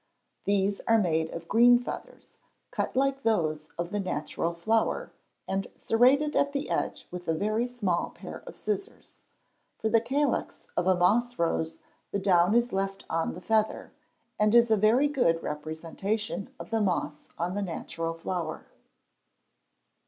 [0.45, 2.31] These are made of green feathers,
[2.71, 5.11] cut like those of the natural flower,
[5.47, 9.19] and serrated at the edge with a very small pair of scissors.
[9.77, 11.77] For the calyx of a moss rose
[12.09, 13.91] the down is left on the feather,
[14.39, 18.65] and is a very good representation of the moss on the natural flower.